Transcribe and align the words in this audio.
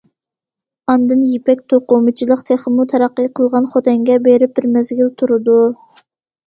ئاندىن 0.93 1.21
يىپەك 1.33 1.61
توقۇمىچىلىق 1.73 2.41
تېخىمۇ 2.49 2.89
تەرەققىي 2.95 3.31
قىلغان 3.41 3.71
خوتەنگە 3.75 4.21
بېرىپ 4.31 4.59
بىر 4.59 4.71
مەزگىل 4.79 5.15
تۇرىدۇ. 5.23 5.63